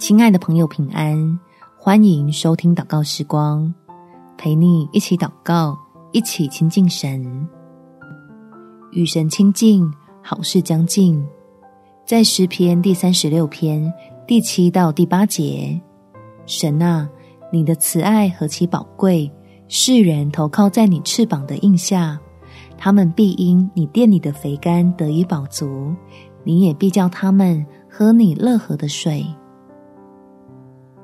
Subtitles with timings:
[0.00, 1.38] 亲爱的朋友，平安！
[1.76, 3.72] 欢迎收听祷告时光，
[4.38, 5.76] 陪你一起祷告，
[6.10, 7.46] 一起亲近神，
[8.92, 9.86] 与神亲近，
[10.22, 11.22] 好事将近。
[12.06, 13.92] 在诗篇第三十六篇
[14.26, 15.78] 第七到第八节，
[16.46, 17.06] 神啊，
[17.52, 19.30] 你的慈爱何其宝贵！
[19.68, 22.18] 世人投靠在你翅膀的荫下，
[22.78, 25.94] 他们必因你殿里的肥甘得以饱足，
[26.42, 29.26] 你也必叫他们喝你乐河的水。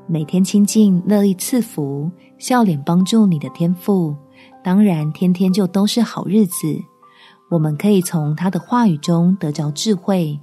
[0.08, 4.14] 每天亲近、乐意赐福、笑脸帮助你的天赋，
[4.62, 6.80] 当然天天就都是好日子。
[7.50, 10.38] 我们可以从他的话语中得着智慧，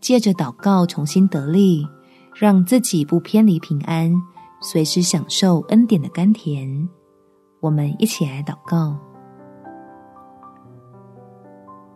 [0.00, 1.86] 借着祷告重新得力，
[2.34, 4.12] 让自己不偏离平安，
[4.60, 6.88] 随时享受恩典的甘甜。
[7.60, 8.98] 我们一起来祷告：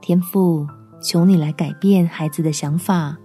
[0.00, 0.64] 天父，
[1.02, 3.16] 求你来改变孩子的想法，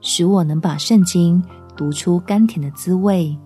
[0.00, 1.42] 使我能把圣经。
[1.76, 3.36] 读出甘甜的滋味，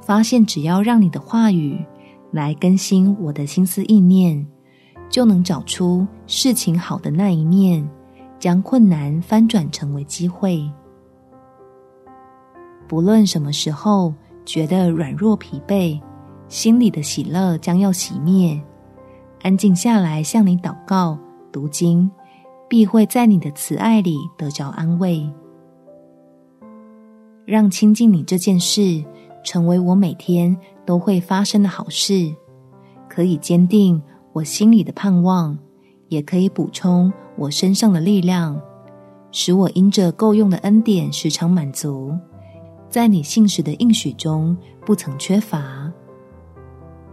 [0.00, 1.84] 发现只要让你的话语
[2.30, 4.46] 来更新我的心思意念，
[5.08, 7.88] 就能找出事情好的那一面，
[8.38, 10.62] 将困难翻转成为机会。
[12.86, 14.12] 不论什么时候
[14.44, 15.98] 觉得软弱疲惫，
[16.48, 18.60] 心里的喜乐将要熄灭，
[19.42, 21.18] 安静下来向你祷告、
[21.50, 22.10] 读经，
[22.68, 25.26] 必会在你的慈爱里得着安慰。
[27.46, 29.04] 让亲近你这件事
[29.44, 30.56] 成为我每天
[30.86, 32.34] 都会发生的好事，
[33.08, 34.00] 可以坚定
[34.32, 35.56] 我心里的盼望，
[36.08, 38.60] 也可以补充我身上的力量，
[39.30, 42.16] 使我因着够用的恩典时常满足，
[42.88, 44.56] 在你信实的应许中
[44.86, 45.92] 不曾缺乏。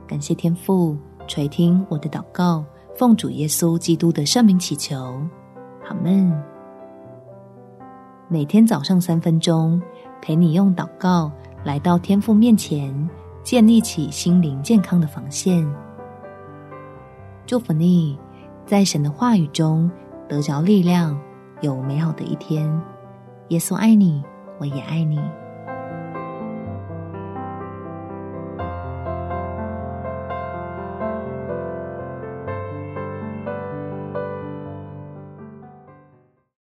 [0.07, 2.63] 感谢天父垂听我的祷告，
[2.95, 5.21] 奉主耶稣基督的圣名祈求，
[5.87, 6.50] 阿们。
[8.31, 9.81] 每天早上三分钟。
[10.21, 11.29] 陪你用祷告
[11.65, 13.09] 来到天父面前，
[13.43, 15.67] 建立起心灵健康的防线。
[17.45, 18.17] 祝福你，
[18.65, 19.91] 在神的话语中
[20.29, 21.19] 得着力量，
[21.59, 22.71] 有美好的一天。
[23.49, 24.23] 耶稣爱你，
[24.59, 25.19] 我也爱你。